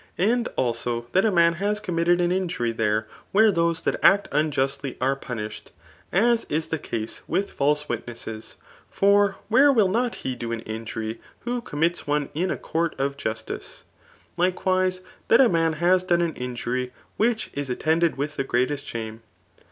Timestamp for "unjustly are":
4.31-5.15